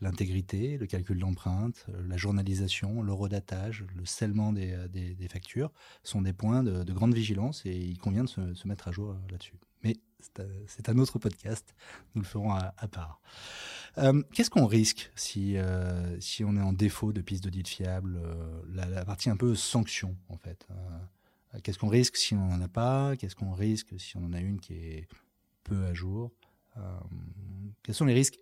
l'intégrité, 0.00 0.78
le 0.78 0.86
calcul 0.86 1.18
d'empreintes, 1.18 1.86
euh, 1.90 2.02
la 2.08 2.16
journalisation, 2.16 3.02
l'eurodatage, 3.02 3.84
le 3.94 4.04
scellement 4.04 4.52
des, 4.52 4.72
euh, 4.72 5.28
factures 5.28 5.72
sont 6.02 6.22
des 6.22 6.32
points 6.32 6.62
de, 6.64 6.92
grande 6.92 7.14
vigilance 7.14 7.64
et 7.66 7.76
il 7.76 7.98
convient 7.98 8.24
de 8.24 8.28
se, 8.28 8.66
mettre 8.68 8.88
à 8.88 8.92
jour 8.92 9.16
là-dessus. 9.30 9.54
Mais 9.84 9.96
c'est 10.66 10.88
un 10.88 10.98
autre 10.98 11.18
podcast, 11.18 11.74
nous 12.14 12.22
le 12.22 12.26
ferons 12.26 12.52
à, 12.52 12.72
part. 12.90 13.20
Qu'est-ce 14.32 14.50
qu'on 14.50 14.66
risque 14.66 15.10
si, 15.14 15.56
si 16.20 16.44
on 16.44 16.56
est 16.56 16.62
en 16.62 16.72
défaut 16.72 17.12
de 17.12 17.20
piste 17.20 17.44
d'audit 17.44 17.66
fiable 17.66 18.20
la, 18.72 18.86
la, 18.86 19.04
partie 19.04 19.30
un 19.30 19.36
peu 19.36 19.54
sanction, 19.54 20.16
en 20.28 20.36
fait. 20.36 20.66
Euh, 21.54 21.58
qu'est-ce 21.62 21.78
qu'on 21.78 21.88
risque 21.88 22.16
si 22.16 22.34
on 22.34 22.48
n'en 22.48 22.60
a 22.60 22.68
pas? 22.68 23.16
Qu'est-ce 23.16 23.36
qu'on 23.36 23.52
risque 23.52 23.98
si 23.98 24.16
on 24.16 24.24
en 24.24 24.32
a 24.32 24.40
une 24.40 24.60
qui 24.60 24.74
est 24.74 25.08
peu 25.64 25.84
à 25.86 25.94
jour? 25.94 26.30
Euh, 26.76 26.80
Quels 27.82 27.94
sont 27.94 28.04
les 28.04 28.14
risques 28.14 28.38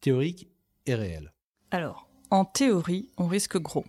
théoriques 0.00 0.48
et 0.86 0.94
réels? 0.94 1.32
Alors, 1.70 2.08
en 2.30 2.44
théorie, 2.44 3.10
on 3.16 3.26
risque 3.26 3.58
gros. 3.58 3.84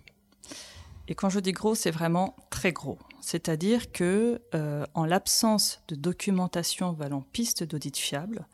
Et 1.08 1.14
quand 1.14 1.28
je 1.28 1.40
dis 1.40 1.52
gros, 1.52 1.74
c'est 1.74 1.90
vraiment 1.90 2.34
gros. 2.72 2.98
C'est-à-dire 3.20 3.92
que, 3.92 4.40
euh, 4.54 4.84
en 4.94 5.04
l'absence 5.04 5.82
de 5.88 5.94
documentation 5.94 6.92
valant 6.92 7.22
piste 7.32 7.64
d'audit 7.64 7.96
fiable, 7.96 8.46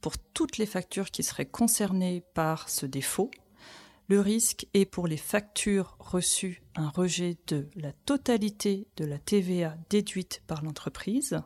pour 0.00 0.18
toutes 0.18 0.58
les 0.58 0.66
factures 0.66 1.10
qui 1.10 1.22
seraient 1.22 1.46
concernées 1.46 2.22
par 2.34 2.68
ce 2.68 2.86
défaut, 2.86 3.30
le 4.08 4.20
risque 4.20 4.66
est 4.74 4.84
pour 4.84 5.06
les 5.06 5.16
factures 5.16 5.96
reçues 5.98 6.62
un 6.74 6.88
rejet 6.88 7.38
de 7.46 7.68
la 7.76 7.92
totalité 7.92 8.86
de 8.96 9.04
la 9.04 9.18
TVA 9.18 9.76
déduite 9.90 10.42
par 10.46 10.62
l'entreprise. 10.62 11.40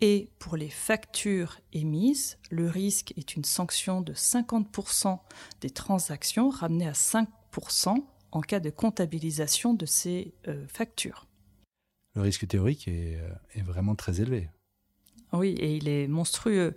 Et 0.00 0.30
pour 0.38 0.56
les 0.56 0.70
factures 0.70 1.58
émises, 1.72 2.38
le 2.50 2.68
risque 2.68 3.12
est 3.16 3.36
une 3.36 3.44
sanction 3.44 4.00
de 4.00 4.14
50% 4.14 5.18
des 5.60 5.70
transactions 5.70 6.50
ramenées 6.50 6.88
à 6.88 6.92
5% 6.92 7.96
en 8.32 8.40
cas 8.40 8.60
de 8.60 8.70
comptabilisation 8.70 9.74
de 9.74 9.86
ces 9.86 10.34
euh, 10.48 10.66
factures. 10.66 11.26
Le 12.14 12.22
risque 12.22 12.46
théorique 12.46 12.88
est, 12.88 13.16
euh, 13.16 13.30
est, 13.54 13.62
vraiment 13.62 13.94
très 13.94 14.20
élevé. 14.20 14.50
Oui, 15.32 15.50
et 15.58 15.76
il 15.76 15.88
est 15.88 16.08
monstrueux. 16.08 16.74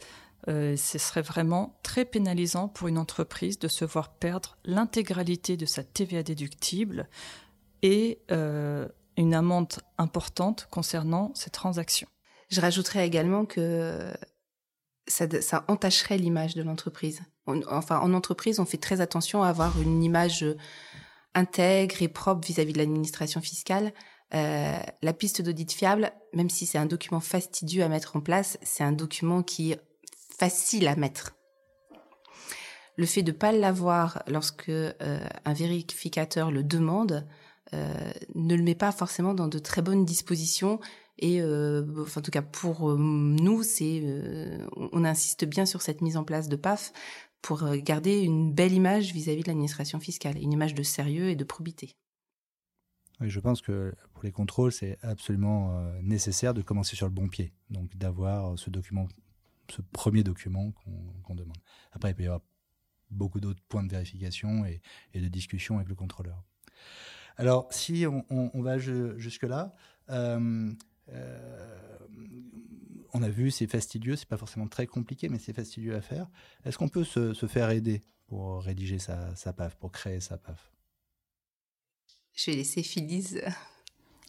Euh, 0.48 0.77
ce 0.77 0.98
serait 0.98 1.24
vraiment 1.24 1.80
très 1.82 2.06
pénalisant 2.06 2.68
pour 2.68 2.88
une 2.88 2.98
entreprise 2.98 3.58
de 3.58 3.68
se 3.68 3.84
voir 3.84 4.13
perdre 4.13 4.58
l'intégralité 4.63 5.58
de 5.58 5.65
sa 5.65 5.84
TVA 5.84 6.24
déductible 6.24 7.10
et 7.82 8.20
euh, 8.32 8.88
une 9.18 9.34
amende 9.34 9.74
importante 9.98 10.68
concernant 10.70 11.32
ces 11.34 11.50
transactions. 11.50 12.08
Je 12.50 12.62
rajouterais 12.62 13.08
également 13.08 13.46
que 13.46 14.13
ça, 15.08 15.65
entacherait 15.68 16.18
l'image 16.18 16.54
de 16.54 16.62
l'entreprise. 16.62 17.24
Enfin, 17.48 18.00
en 18.00 18.13
entreprise, 18.13 18.60
on 18.60 18.65
fait 18.65 18.77
très 18.77 19.01
attention 19.01 19.44
à 19.44 19.50
avoir 19.50 19.80
une 19.82 20.04
image 20.04 20.46
intègre 21.34 22.01
et 22.01 22.08
propre 22.08 22.46
vis-à-vis 22.46 22.74
de 22.74 22.77
l'administration 22.77 23.42
fiscale. 23.42 23.94
Euh, 24.34 24.77
la 25.01 25.13
piste 25.13 25.41
d'audit 25.41 25.72
fiable, 25.72 26.12
même 26.34 26.50
si 26.50 26.65
c'est 26.65 26.77
un 26.77 26.88
document 26.88 27.20
fastidieux 27.20 27.84
à 27.84 27.89
mettre 27.89 28.15
en 28.15 28.22
place, 28.22 28.58
c'est 28.63 28.84
un 28.84 28.91
document 28.91 29.44
qui 29.44 29.75
facile 30.38 30.88
à 30.88 30.96
mettre. 30.96 31.36
Le 32.98 33.05
fait 33.05 33.24
de 33.24 33.32
ne 33.32 33.38
pas 33.38 33.51
l'avoir 33.51 34.24
lorsque 34.27 34.70
euh, 34.70 34.94
un 35.44 35.53
vérificateur 35.53 36.51
le 36.51 36.63
demande 36.63 37.27
euh, 37.74 38.12
ne 38.36 38.55
le 38.55 38.63
met 38.63 38.75
pas 38.75 38.91
forcément 38.91 39.34
dans 39.34 39.48
de 39.48 39.60
très 39.60 39.82
bonnes 39.82 40.05
dispositions 40.05 40.79
et 41.17 41.41
euh, 41.41 41.84
en 42.15 42.22
tout 42.22 42.32
cas 42.32 42.41
pour 42.41 42.89
nous 42.98 43.63
c'est 43.63 44.03
on 44.75 45.03
insiste 45.03 45.46
bien 45.46 45.65
sur 45.65 45.82
cette 45.82 46.01
mise 46.01 46.15
en 46.15 46.24
place 46.24 46.48
de 46.48 46.55
PAF 46.55 46.94
pour 47.41 47.70
garder 47.75 48.22
une 48.22 48.53
belle 48.53 48.74
image 48.74 49.13
vis-à-vis 49.13 49.44
de 49.44 49.48
l'administration 49.48 50.00
fiscale, 50.00 50.38
une 50.41 50.53
image 50.53 50.74
de 50.74 50.84
sérieux 50.84 51.29
et 51.29 51.36
de 51.36 51.44
probité. 51.44 51.96
Je 53.22 53.39
pense 53.39 53.62
que 53.62 53.93
pour 54.13 54.24
les 54.24 54.31
contrôles, 54.31 54.72
c'est 54.72 54.98
absolument 55.01 55.91
nécessaire 56.01 56.53
de 56.53 56.62
commencer 56.62 56.95
sur 56.95 57.05
le 57.05 57.13
bon 57.13 57.29
pied. 57.29 57.53
Donc 57.69 57.95
d'avoir 57.95 58.60
ce 58.60 58.69
document 58.69 59.07
ce 59.72 59.81
premier 59.81 60.24
document 60.24 60.72
qu'on 61.24 61.36
demande. 61.36 61.57
Après, 61.91 62.12
il 62.12 62.15
peut 62.15 62.24
y 62.24 62.27
avoir 62.27 62.41
beaucoup 63.10 63.39
d'autres 63.39 63.62
points 63.67 63.84
de 63.84 63.91
vérification 63.91 64.65
et, 64.65 64.81
de 65.13 65.27
discussion 65.27 65.77
avec 65.77 65.89
le 65.89 65.95
contrôleur. 65.95 66.43
Alors, 67.38 67.67
si 67.72 68.05
on, 68.07 68.62
va 68.62 68.77
jusque-là, 68.77 69.75
euh, 70.10 70.72
euh, 71.10 71.98
on 73.13 73.22
a 73.22 73.29
vu, 73.29 73.51
c'est 73.51 73.67
fastidieux, 73.67 74.15
c'est 74.15 74.27
pas 74.27 74.38
forcément 74.38 74.67
très 74.67 74.88
compliqué, 74.88 75.29
mais 75.29 75.39
c'est 75.39 75.53
fastidieux 75.53 75.95
à 75.95 76.01
faire. 76.01 76.27
Est-ce 76.63 76.77
qu'on 76.77 76.89
peut 76.89 77.03
se, 77.03 77.34
faire 77.48 77.69
aider 77.72 78.03
pour 78.27 78.62
rédiger 78.63 79.00
sa, 79.00 79.53
PAF, 79.53 79.75
pour 79.75 79.91
créer 79.91 80.19
sa 80.19 80.38
PAF? 80.38 80.75
Je 82.36 82.51
vais 82.51 82.58
laisser 82.58 82.84
Phyllis. 82.84 83.39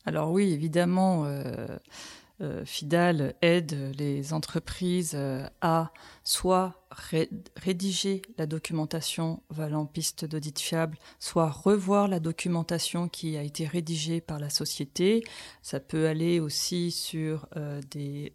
Alors 0.07 0.31
oui, 0.31 0.53
évidemment. 0.53 1.25
Euh, 1.27 1.67
euh, 2.43 2.67
Fidal 2.67 3.35
aide 3.41 3.95
les 3.99 4.35
entreprises 4.35 5.15
euh, 5.15 5.49
à 5.63 5.91
soit 6.23 6.87
rédiger 7.57 8.21
la 8.37 8.45
documentation 8.45 9.43
valant 9.49 9.87
piste 9.87 10.27
d'audit 10.27 10.59
fiable, 10.59 10.99
soit 11.19 11.49
revoir 11.49 12.09
la 12.09 12.21
documentation 12.21 13.09
qui 13.09 13.39
a 13.39 13.43
été 13.43 13.67
rédigée 13.67 14.21
par 14.21 14.39
la 14.39 14.51
société. 14.51 15.25
Ça 15.63 15.81
peut 15.81 16.07
aller 16.07 16.39
aussi 16.39 16.91
sur 16.91 17.49
des 17.91 18.33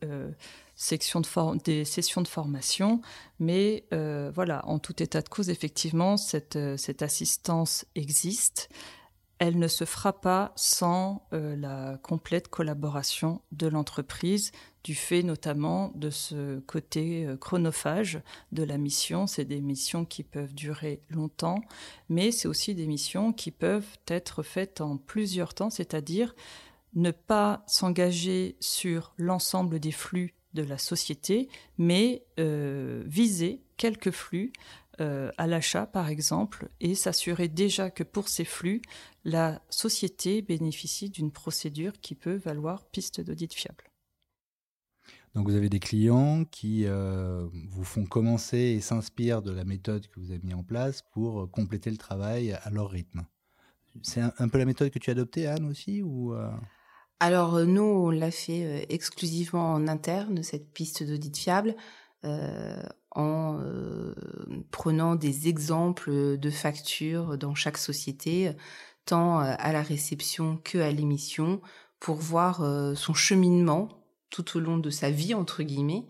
sessions 0.76 1.22
de 1.22 2.28
formation, 2.28 3.02
mais 3.40 3.86
voilà, 4.34 4.68
en 4.68 4.80
tout 4.80 5.02
état 5.02 5.22
de 5.22 5.30
cause, 5.30 5.50
effectivement, 5.50 6.18
cette 6.18 7.02
assistance 7.02 7.86
existe 7.96 8.70
elle 9.42 9.58
ne 9.58 9.68
se 9.68 9.86
fera 9.86 10.14
pas 10.22 10.52
sans 10.56 11.28
euh, 11.34 11.56
la 11.56 11.98
complète 12.04 12.48
collaboration 12.48 13.42
de 13.52 13.66
l'entreprise, 13.66 14.52
du 14.84 14.94
fait 14.94 15.24
notamment 15.24 15.92
de 15.96 16.12
ce 16.12 16.60
côté 16.60 17.26
euh, 17.26 17.38
chronophage 17.38 18.22
de 18.52 18.62
la 18.62 18.78
mission. 18.78 19.26
C'est 19.26 19.46
des 19.46 19.60
missions 19.60 20.06
qui 20.06 20.22
peuvent 20.22 20.54
durer 20.54 21.02
longtemps, 21.10 21.60
mais 22.08 22.32
c'est 22.32 22.48
aussi 22.48 22.76
des 22.76 22.86
missions 22.86 23.34
qui 23.34 23.50
peuvent 23.50 23.98
être 24.08 24.44
faites 24.44 24.80
en 24.80 24.98
plusieurs 24.98 25.56
temps, 25.56 25.72
c'est-à-dire 25.72 26.36
ne 26.94 27.10
pas 27.10 27.64
s'engager 27.66 28.58
sur 28.60 29.12
l'ensemble 29.18 29.80
des 29.80 29.92
flux 29.92 30.36
de 30.54 30.62
la 30.62 30.78
société, 30.78 31.50
mais 31.80 32.26
euh, 32.40 33.02
viser 33.08 33.64
quelques 33.78 34.12
flux 34.12 34.54
euh, 35.00 35.32
à 35.38 35.48
l'achat, 35.48 35.86
par 35.86 36.10
exemple, 36.10 36.70
et 36.80 36.96
s'assurer 36.96 37.48
déjà 37.48 37.90
que 37.90 38.04
pour 38.04 38.28
ces 38.28 38.44
flux, 38.44 38.82
la 39.24 39.62
société 39.70 40.42
bénéficie 40.42 41.10
d'une 41.10 41.32
procédure 41.32 41.94
qui 42.02 42.14
peut 42.14 42.36
valoir 42.36 42.86
piste 42.86 43.22
d'audit 43.22 43.54
fiable. 43.54 43.86
Donc 45.34 45.48
vous 45.48 45.56
avez 45.56 45.70
des 45.70 45.80
clients 45.80 46.44
qui 46.44 46.86
euh, 46.86 47.48
vous 47.70 47.86
font 47.86 48.06
commencer 48.06 48.58
et 48.58 48.82
s'inspirent 48.82 49.42
de 49.42 49.52
la 49.52 49.64
méthode 49.64 50.08
que 50.08 50.20
vous 50.20 50.32
avez 50.32 50.42
mis 50.44 50.54
en 50.54 50.64
place 50.64 51.04
pour 51.14 51.50
compléter 51.50 51.90
le 51.90 51.98
travail 51.98 52.52
à 52.52 52.70
leur 52.70 52.90
rythme. 52.90 53.26
C'est 54.02 54.22
un, 54.22 54.48
peu 54.50 54.58
la 54.58 54.66
méthode 54.66 54.90
que 54.90 55.00
tu 55.00 55.10
as 55.10 55.14
adoptée, 55.14 55.48
Anne, 55.48 55.66
aussi 55.66 56.02
ou 56.02 56.34
euh? 56.34 56.50
Alors 57.20 57.60
nous, 57.66 57.84
on 57.84 58.10
l'a 58.10 58.32
fait 58.32 58.86
exclusivement 58.90 59.74
en 59.74 59.88
interne, 59.88 60.44
cette 60.44 60.72
piste 60.74 61.04
d'audit 61.04 61.38
fiable. 61.38 61.76
Euh, 62.24 62.82
en 63.12 63.60
euh, 63.60 64.14
prenant 64.72 65.16
des 65.16 65.48
exemples 65.48 66.38
de 66.38 66.50
factures 66.50 67.38
dans 67.38 67.56
chaque 67.56 67.78
société, 67.78 68.52
tant 69.06 69.42
euh, 69.42 69.54
à 69.58 69.74
la 69.74 69.82
réception 69.82 70.60
que 70.64 70.78
à 70.78 70.92
l'émission, 70.92 71.62
pour 72.00 72.16
voir 72.16 72.66
son 72.96 73.14
cheminement 73.14 73.90
tout 74.32 74.58
au 74.58 74.60
long 74.60 74.78
de 74.78 74.90
sa 74.90 75.12
vie, 75.12 75.36
entre 75.36 75.62
guillemets, 75.62 76.08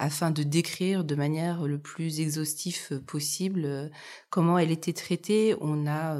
afin 0.00 0.32
de 0.32 0.42
décrire 0.42 1.04
de 1.04 1.14
manière 1.14 1.68
le 1.68 1.78
plus 1.78 2.18
exhaustif 2.18 2.92
possible 3.06 3.92
comment 4.28 4.58
elle 4.58 4.72
était 4.72 4.92
traitée. 4.92 5.54
On 5.60 5.86
a 5.86 6.16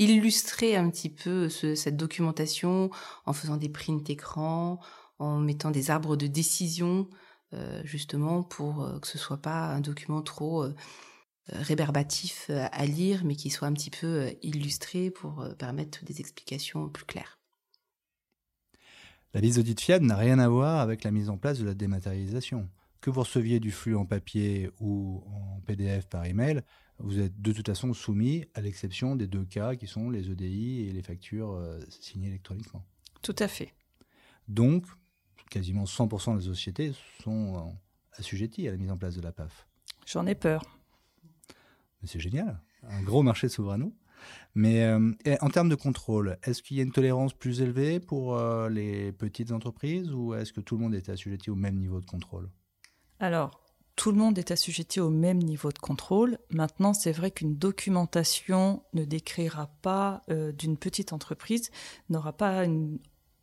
illustré 0.00 0.74
un 0.74 0.90
petit 0.90 1.10
peu 1.10 1.48
cette 1.48 1.96
documentation 1.96 2.90
en 3.24 3.32
faisant 3.32 3.56
des 3.56 3.68
prints 3.68 4.08
écrans, 4.08 4.80
en 5.20 5.38
mettant 5.38 5.70
des 5.70 5.90
arbres 5.90 6.16
de 6.16 6.26
décision, 6.26 7.06
justement 7.84 8.42
pour 8.42 9.00
que 9.00 9.06
ce 9.06 9.18
soit 9.18 9.42
pas 9.42 9.66
un 9.66 9.80
document 9.80 10.22
trop 10.22 10.66
rébarbatif 11.48 12.50
à 12.50 12.86
lire, 12.86 13.24
mais 13.24 13.34
qui 13.34 13.50
soit 13.50 13.66
un 13.66 13.72
petit 13.72 13.90
peu 13.90 14.32
illustré 14.42 15.10
pour 15.10 15.44
permettre 15.58 16.04
des 16.04 16.20
explications 16.20 16.88
plus 16.88 17.04
claires. 17.04 17.40
La 19.32 19.40
liste 19.40 19.58
d'audit 19.58 19.80
fiable 19.80 20.06
n'a 20.06 20.16
rien 20.16 20.38
à 20.38 20.48
voir 20.48 20.80
avec 20.80 21.04
la 21.04 21.12
mise 21.12 21.30
en 21.30 21.38
place 21.38 21.58
de 21.58 21.64
la 21.64 21.74
dématérialisation. 21.74 22.68
Que 23.00 23.10
vous 23.10 23.20
receviez 23.20 23.60
du 23.60 23.70
flux 23.70 23.96
en 23.96 24.04
papier 24.04 24.70
ou 24.80 25.22
en 25.26 25.60
PDF 25.60 26.06
par 26.08 26.24
email, 26.26 26.62
vous 26.98 27.18
êtes 27.18 27.40
de 27.40 27.52
toute 27.52 27.66
façon 27.66 27.94
soumis 27.94 28.44
à 28.54 28.60
l'exception 28.60 29.16
des 29.16 29.26
deux 29.26 29.44
cas 29.44 29.76
qui 29.76 29.86
sont 29.86 30.10
les 30.10 30.30
EDI 30.30 30.88
et 30.88 30.92
les 30.92 31.02
factures 31.02 31.52
euh, 31.52 31.80
signées 31.88 32.28
électroniquement. 32.28 32.84
Tout 33.22 33.36
à 33.38 33.48
fait. 33.48 33.72
Donc, 34.48 34.84
quasiment 35.50 35.84
100% 35.84 36.38
des 36.38 36.44
sociétés 36.44 36.92
sont 37.22 37.56
euh, 37.56 37.70
assujetties 38.18 38.68
à 38.68 38.70
la 38.70 38.76
mise 38.78 38.90
en 38.90 38.96
place 38.96 39.14
de 39.14 39.20
la 39.20 39.32
PAF. 39.32 39.66
J'en 40.06 40.26
ai 40.26 40.34
peur. 40.34 40.62
C'est 42.04 42.20
génial, 42.20 42.58
un 42.84 43.02
gros 43.02 43.22
marché 43.22 43.48
s'ouvre 43.48 43.72
à 43.72 43.76
nous. 43.76 43.94
Mais 44.54 44.84
euh, 44.84 45.12
en 45.40 45.50
termes 45.50 45.68
de 45.68 45.74
contrôle, 45.74 46.38
est-ce 46.42 46.62
qu'il 46.62 46.76
y 46.76 46.80
a 46.80 46.82
une 46.82 46.92
tolérance 46.92 47.34
plus 47.34 47.60
élevée 47.60 48.00
pour 48.00 48.38
les 48.68 49.12
petites 49.12 49.52
entreprises 49.52 50.12
ou 50.12 50.34
est-ce 50.34 50.52
que 50.52 50.60
tout 50.60 50.76
le 50.76 50.82
monde 50.82 50.94
est 50.94 51.08
assujetti 51.08 51.50
au 51.50 51.54
même 51.54 51.76
niveau 51.76 52.00
de 52.00 52.06
contrôle? 52.06 52.48
Alors, 53.18 53.60
tout 54.00 54.12
le 54.12 54.16
monde 54.16 54.38
est 54.38 54.50
assujetti 54.50 54.98
au 54.98 55.10
même 55.10 55.36
niveau 55.36 55.70
de 55.70 55.78
contrôle. 55.78 56.38
Maintenant, 56.48 56.94
c'est 56.94 57.12
vrai 57.12 57.30
qu'une 57.30 57.58
documentation 57.58 58.82
ne 58.94 59.04
décrira 59.04 59.66
pas 59.82 60.24
euh, 60.30 60.52
d'une 60.52 60.78
petite 60.78 61.12
entreprise, 61.12 61.70
n'aura 62.08 62.32
pas 62.32 62.64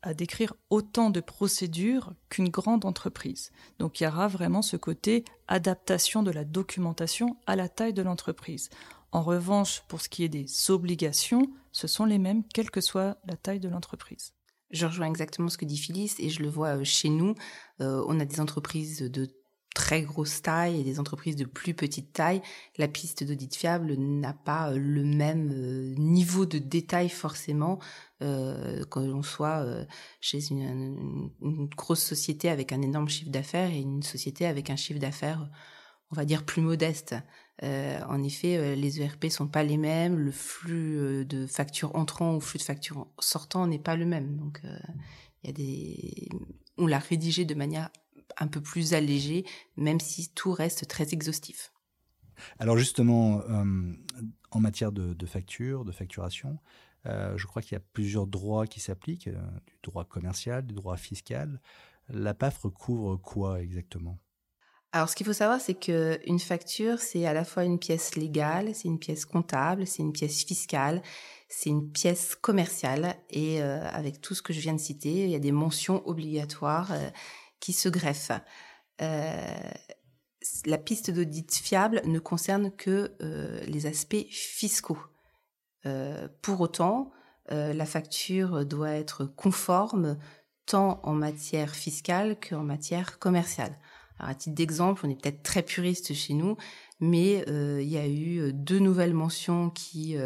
à 0.02 0.14
décrire 0.14 0.54
autant 0.70 1.10
de 1.10 1.20
procédures 1.20 2.14
qu'une 2.30 2.50
grande 2.50 2.86
entreprise. 2.86 3.52
Donc 3.80 4.00
il 4.00 4.04
y 4.04 4.08
aura 4.08 4.28
vraiment 4.28 4.62
ce 4.62 4.78
côté 4.78 5.26
adaptation 5.48 6.24
de 6.24 6.32
la 6.32 6.46
documentation 6.46 7.38
à 7.46 7.56
la 7.56 7.70
taille 7.70 7.94
de 7.94 8.02
l'entreprise. 8.02 8.70
En 9.12 9.22
revanche, 9.22 9.84
pour 9.88 10.02
ce 10.02 10.10
qui 10.10 10.24
est 10.24 10.30
des 10.30 10.46
obligations, 10.70 11.50
ce 11.72 11.88
sont 11.88 12.06
les 12.06 12.18
mêmes, 12.18 12.44
quelle 12.54 12.72
que 12.72 12.82
soit 12.82 13.18
la 13.26 13.38
taille 13.38 13.60
de 13.60 13.70
l'entreprise. 13.70 14.34
Je 14.70 14.86
rejoins 14.86 15.08
exactement 15.08 15.50
ce 15.50 15.58
que 15.58 15.66
dit 15.66 15.78
Phyllis 15.78 16.16
et 16.20 16.30
je 16.30 16.44
le 16.44 16.50
vois 16.50 16.78
euh, 16.78 16.84
chez 16.84 17.10
nous. 17.10 17.36
Euh, 17.80 18.04
on 18.08 18.20
a 18.20 18.26
des 18.26 18.42
entreprises 18.42 19.00
de 19.00 19.30
très 19.78 20.02
grosse 20.02 20.42
taille 20.42 20.82
et 20.82 20.84
des 20.84 21.00
entreprises 21.00 21.36
de 21.36 21.46
plus 21.46 21.76
petite 21.76 22.12
taille, 22.12 22.42
la 22.80 22.88
piste 22.88 23.24
d'audit 23.24 23.56
fiable 23.56 23.94
n'a 23.96 24.34
pas 24.34 24.72
euh, 24.72 24.80
le 24.80 25.04
même 25.04 25.52
euh, 25.54 25.94
niveau 26.00 26.48
de 26.48 26.58
détail 26.58 27.10
forcément 27.10 27.78
euh, 28.24 28.84
quand 28.90 29.02
on 29.02 29.22
soit 29.22 29.64
euh, 29.64 29.86
chez 30.20 30.50
une, 30.50 31.30
grosse 31.78 32.02
société 32.02 32.50
avec 32.50 32.72
un 32.72 32.82
énorme 32.82 33.08
chiffre 33.08 33.30
d'affaires 33.30 33.70
et 33.70 33.80
une 33.80 34.02
société 34.02 34.48
avec 34.48 34.72
un 34.72 34.76
chiffre 34.76 35.00
d'affaires, 35.00 35.48
on 36.10 36.16
va 36.16 36.26
dire, 36.26 36.44
plus 36.44 36.64
modeste. 36.64 37.16
En 37.62 38.24
effet, 38.24 38.76
les 38.76 39.02
ERP 39.02 39.28
sont 39.30 39.48
pas 39.48 39.64
les 39.64 39.78
mêmes, 39.78 40.18
le 40.18 40.32
flux 40.32 41.26
de 41.26 41.48
factures 41.48 41.96
entrant 41.96 42.36
ou 42.36 42.40
flux 42.40 42.60
de 42.60 42.64
factures 42.64 43.08
sortant 43.20 43.66
n'est 43.66 43.80
pas 43.80 43.96
le 43.96 44.06
même. 44.06 44.38
Donc, 44.38 44.62
il 45.44 45.48
y 45.48 45.50
a 45.50 45.54
des, 45.54 46.30
on 46.78 46.86
l'a 46.86 47.00
rédigé 47.00 47.46
de 47.46 47.56
manière 47.56 47.90
un 48.38 48.48
peu 48.48 48.62
plus 48.62 48.94
allégé, 48.94 49.46
même 49.76 50.00
si 50.00 50.30
tout 50.30 50.52
reste 50.52 50.88
très 50.88 51.14
exhaustif. 51.14 51.72
Alors 52.60 52.78
justement, 52.78 53.42
euh, 53.50 53.94
en 54.52 54.60
matière 54.60 54.92
de, 54.92 55.26
facture, 55.26 55.86
de 55.86 55.92
facturation, 55.92 56.60
euh, 57.06 57.38
je 57.38 57.48
crois 57.48 57.62
qu'il 57.62 57.74
y 57.74 57.78
a 57.78 57.84
plusieurs 57.94 58.28
droits 58.28 58.68
qui 58.68 58.80
s'appliquent, 58.80 59.28
euh, 59.28 59.42
du 59.66 59.74
droit 59.84 60.06
commercial, 60.06 60.66
du 60.66 60.74
droit 60.74 60.98
fiscal. 60.98 61.62
La 62.10 62.34
PAF 62.34 62.60
recouvre 62.60 63.18
quoi 63.18 63.62
exactement? 63.62 64.20
Alors, 64.94 65.10
ce 65.10 65.16
qu'il 65.16 65.26
faut 65.26 65.34
savoir, 65.34 65.60
c'est 65.60 65.74
qu'une 65.74 66.40
facture, 66.40 67.00
c'est 67.00 67.26
à 67.26 67.34
la 67.34 67.44
fois 67.44 67.66
une 67.66 67.78
pièce 67.78 68.16
légale, 68.16 68.74
c'est 68.74 68.88
une 68.88 69.00
pièce 69.00 69.26
comptable, 69.26 69.86
c'est 69.86 70.02
une 70.02 70.14
pièce 70.14 70.46
fiscale, 70.46 71.04
c'est 71.50 71.70
une 71.70 71.92
pièce 71.92 72.36
commerciale. 72.36 73.16
Et 73.30 73.62
avec 73.62 74.22
tout 74.22 74.34
ce 74.34 74.42
que 74.42 74.54
je 74.54 74.62
viens 74.62 74.74
de 74.74 74.80
citer, 74.80 75.26
il 75.26 75.30
y 75.30 75.36
a 75.36 75.40
des 75.40 75.52
mentions 75.52 76.08
obligatoires 76.08 76.94
qui 77.60 77.74
se 77.74 77.90
greffent. 77.90 78.32
Euh, 79.02 79.72
la 80.66 80.78
piste 80.78 81.12
d'audit 81.12 81.54
fiable 81.54 82.02
ne 82.06 82.20
concerne 82.20 82.72
que 82.72 83.12
euh, 83.22 83.60
les 83.68 83.86
aspects 83.86 84.26
fiscaux. 84.30 85.00
Euh, 85.86 86.28
pour 86.42 86.62
autant, 86.62 87.12
la 87.50 87.86
facture 87.86 88.66
doit 88.66 88.92
être 88.92 89.24
conforme 89.24 90.18
tant 90.66 91.00
en 91.04 91.14
matière 91.14 91.74
fiscale 91.74 92.38
qu'en 92.38 92.62
matière 92.62 93.20
commerciale. 93.20 93.80
À 94.20 94.36
titre 94.36 94.56
d'exemple, 94.56 95.06
on 95.06 95.10
est 95.10 95.16
peut-être 95.16 95.44
très 95.44 95.64
puriste 95.64 96.14
chez 96.14 96.34
nous, 96.34 96.58
mais 97.00 97.46
il 97.48 97.88
y 97.88 97.98
a 97.98 98.06
eu 98.06 98.52
deux 98.52 98.80
nouvelles 98.80 99.14
mentions 99.14 99.70
qui 99.70 100.18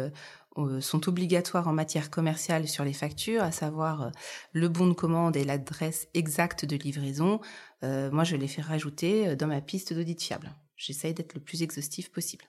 sont 0.80 1.08
obligatoires 1.08 1.68
en 1.68 1.72
matière 1.72 2.10
commerciale 2.10 2.68
sur 2.68 2.84
les 2.84 2.92
factures, 2.92 3.42
à 3.42 3.52
savoir 3.52 4.02
euh, 4.02 4.10
le 4.52 4.68
bon 4.68 4.86
de 4.86 4.92
commande 4.92 5.36
et 5.36 5.44
l'adresse 5.44 6.08
exacte 6.14 6.64
de 6.64 6.76
livraison. 6.76 7.40
Euh, 7.82 8.10
moi, 8.10 8.24
je 8.24 8.36
les 8.36 8.48
fais 8.48 8.62
rajouter 8.62 9.36
dans 9.36 9.46
ma 9.46 9.60
piste 9.60 9.92
d'audit 9.92 10.20
fiable. 10.20 10.54
J'essaye 10.76 11.14
d'être 11.14 11.34
le 11.34 11.40
plus 11.40 11.62
exhaustif 11.62 12.10
possible. 12.10 12.44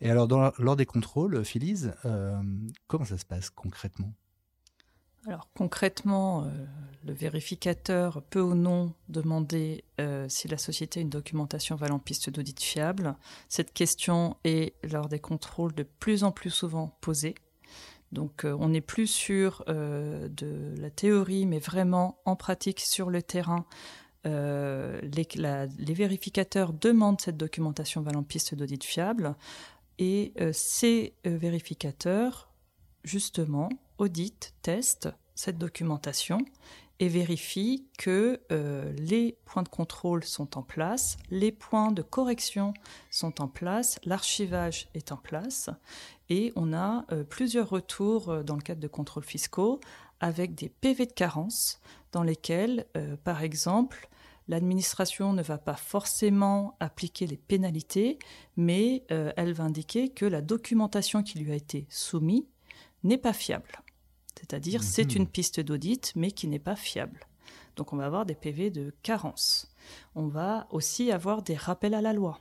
Et 0.00 0.10
alors, 0.10 0.28
lors 0.58 0.76
des 0.76 0.86
contrôles, 0.86 1.42
Phyllis, 1.44 1.86
comment 2.86 3.06
ça 3.06 3.16
se 3.16 3.24
passe 3.24 3.48
concrètement? 3.48 4.12
Alors 5.26 5.48
concrètement, 5.54 6.44
euh, 6.44 6.50
le 7.04 7.12
vérificateur 7.12 8.22
peut 8.30 8.40
ou 8.40 8.54
non 8.54 8.92
demander 9.08 9.84
euh, 10.00 10.26
si 10.28 10.46
la 10.46 10.58
société 10.58 11.00
a 11.00 11.02
une 11.02 11.10
documentation 11.10 11.74
valant 11.74 11.98
piste 11.98 12.30
d'audit 12.30 12.60
fiable. 12.60 13.16
Cette 13.48 13.72
question 13.72 14.36
est 14.44 14.74
lors 14.84 15.08
des 15.08 15.18
contrôles 15.18 15.74
de 15.74 15.82
plus 15.82 16.22
en 16.22 16.30
plus 16.30 16.50
souvent 16.50 16.96
posée. 17.00 17.34
Donc 18.12 18.44
euh, 18.44 18.56
on 18.60 18.68
n'est 18.68 18.80
plus 18.80 19.08
sur 19.08 19.64
de 19.66 20.74
la 20.78 20.90
théorie, 20.90 21.44
mais 21.44 21.58
vraiment 21.58 22.20
en 22.24 22.36
pratique 22.36 22.80
sur 22.80 23.10
le 23.10 23.22
terrain. 23.22 23.66
Les, 24.24 25.28
les, 25.36 25.94
vérificateurs 25.94 26.72
demandent 26.72 27.20
cette 27.20 27.36
documentation 27.36 28.00
valant 28.00 28.24
piste 28.24 28.56
d'audit 28.56 28.82
fiable 28.82 29.36
et 30.00 30.32
ces 30.52 31.14
vérificateurs, 31.24 32.50
justement, 33.04 33.68
audite, 33.98 34.54
teste 34.62 35.08
cette 35.34 35.58
documentation 35.58 36.38
et 36.98 37.08
vérifie 37.08 37.86
que 37.98 38.40
euh, 38.50 38.92
les 38.96 39.36
points 39.44 39.62
de 39.62 39.68
contrôle 39.68 40.24
sont 40.24 40.56
en 40.56 40.62
place, 40.62 41.18
les 41.30 41.52
points 41.52 41.92
de 41.92 42.02
correction 42.02 42.72
sont 43.10 43.42
en 43.42 43.48
place, 43.48 43.98
l'archivage 44.04 44.88
est 44.94 45.12
en 45.12 45.16
place 45.16 45.68
et 46.30 46.52
on 46.56 46.72
a 46.72 47.04
euh, 47.12 47.22
plusieurs 47.22 47.68
retours 47.68 48.30
euh, 48.30 48.42
dans 48.42 48.56
le 48.56 48.62
cadre 48.62 48.80
de 48.80 48.88
contrôles 48.88 49.24
fiscaux 49.24 49.80
avec 50.20 50.54
des 50.54 50.70
PV 50.70 51.06
de 51.06 51.12
carence 51.12 51.80
dans 52.12 52.22
lesquels, 52.22 52.86
par 53.22 53.42
exemple, 53.42 54.08
l'administration 54.48 55.34
ne 55.34 55.42
va 55.42 55.58
pas 55.58 55.76
forcément 55.76 56.74
appliquer 56.80 57.26
les 57.26 57.36
pénalités, 57.36 58.18
mais 58.56 59.04
elle 59.10 59.52
va 59.52 59.64
indiquer 59.64 60.08
que 60.08 60.24
la 60.24 60.40
documentation 60.40 61.22
qui 61.22 61.38
lui 61.38 61.52
a 61.52 61.54
été 61.54 61.86
soumise 61.90 62.44
n'est 63.04 63.18
pas 63.18 63.34
fiable. 63.34 63.82
C'est-à-dire, 64.38 64.82
c'est 64.82 65.12
mhm. 65.12 65.22
une 65.22 65.26
piste 65.26 65.60
d'audit, 65.60 66.12
mais 66.14 66.30
qui 66.30 66.48
n'est 66.48 66.58
pas 66.58 66.76
fiable. 66.76 67.26
Donc, 67.76 67.92
on 67.92 67.96
va 67.96 68.06
avoir 68.06 68.26
des 68.26 68.34
PV 68.34 68.70
de 68.70 68.94
carence. 69.02 69.68
On 70.14 70.26
va 70.26 70.66
aussi 70.70 71.10
avoir 71.12 71.42
des 71.42 71.56
rappels 71.56 71.94
à 71.94 72.00
la 72.00 72.12
loi. 72.12 72.40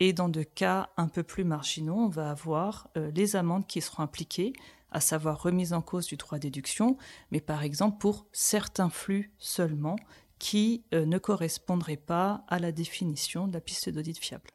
Et 0.00 0.12
dans 0.12 0.28
de 0.28 0.42
cas 0.42 0.90
un 0.96 1.08
peu 1.08 1.22
plus 1.22 1.44
marginaux, 1.44 1.96
on 1.96 2.08
va 2.08 2.30
avoir 2.30 2.88
euh, 2.96 3.10
les 3.14 3.36
amendes 3.36 3.66
qui 3.66 3.80
seront 3.80 4.02
impliquées, 4.02 4.52
à 4.90 5.00
savoir 5.00 5.42
remise 5.42 5.72
en 5.72 5.82
cause 5.82 6.06
du 6.06 6.16
droit 6.16 6.38
d'éduction, 6.38 6.96
mais 7.30 7.40
par 7.40 7.62
exemple 7.62 7.98
pour 7.98 8.26
certains 8.32 8.90
flux 8.90 9.32
seulement 9.38 9.96
qui 10.38 10.84
euh, 10.92 11.06
ne 11.06 11.18
correspondraient 11.18 11.96
pas 11.96 12.44
à 12.48 12.58
la 12.58 12.72
définition 12.72 13.48
de 13.48 13.54
la 13.54 13.60
piste 13.60 13.88
d'audit 13.88 14.18
fiable. 14.18 14.50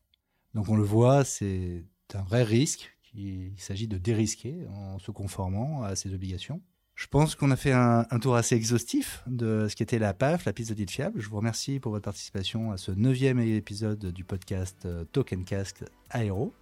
Donc 0.54 0.70
on 0.70 0.76
le 0.76 0.84
voit, 0.84 1.24
c'est 1.24 1.86
un 2.14 2.24
vrai 2.24 2.44
risque 2.44 2.96
il 3.14 3.54
s'agit 3.58 3.88
de 3.88 3.98
dérisquer 3.98 4.68
en 4.74 5.00
se 5.00 5.12
conformant 5.12 5.84
à 5.84 5.96
ses 5.96 6.14
obligations. 6.14 6.62
Je 7.00 7.08
pense 7.08 7.34
qu'on 7.36 7.50
a 7.50 7.56
fait 7.56 7.72
un, 7.72 8.04
tour 8.22 8.36
assez 8.36 8.56
exhaustif 8.56 9.24
de 9.26 9.68
ce 9.70 9.76
qu'était 9.78 10.00
la 10.00 10.14
PAF, 10.14 10.44
la 10.44 10.52
piste 10.52 10.72
d'audit 10.72 10.92
fiable. 10.92 11.22
Je 11.22 11.30
vous 11.30 11.38
remercie 11.38 11.80
pour 11.80 11.94
votre 11.94 12.04
participation 12.04 12.74
à 12.74 12.78
ce 12.78 12.92
neuvième 12.92 13.40
épisode 13.40 14.08
du 14.08 14.26
podcast 14.26 14.86
euh, 14.86 15.06
Token 15.06 15.46
Cast 15.46 15.86
Aéro. 16.10 16.54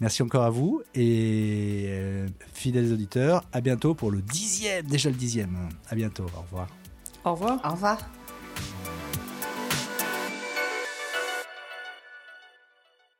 Merci 0.00 0.24
encore 0.24 0.42
à 0.42 0.50
vous 0.50 0.82
et 0.96 1.86
euh, 1.90 2.26
fidèles 2.52 2.92
auditeurs, 2.92 3.44
à 3.52 3.60
bientôt 3.60 3.94
pour 3.94 4.10
le 4.10 4.20
dixième, 4.20 4.84
déjà 4.84 5.10
le 5.10 5.16
dixième. 5.16 5.68
À 5.88 5.94
bientôt, 5.94 6.24
au 6.36 6.40
revoir. 6.40 6.68
Au 7.24 7.34
revoir. 7.34 7.60
Au 7.64 7.70
revoir. 7.70 8.97